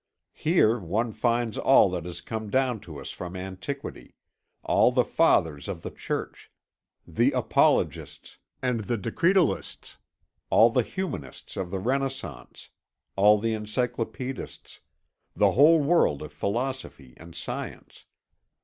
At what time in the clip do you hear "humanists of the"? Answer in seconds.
10.81-11.77